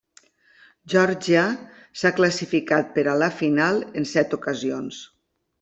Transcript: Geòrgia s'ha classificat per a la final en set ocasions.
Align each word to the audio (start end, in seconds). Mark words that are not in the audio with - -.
Geòrgia 0.93 1.43
s'ha 2.01 2.11
classificat 2.21 2.91
per 2.97 3.05
a 3.13 3.15
la 3.25 3.31
final 3.43 3.81
en 4.03 4.11
set 4.17 4.39
ocasions. 4.43 5.07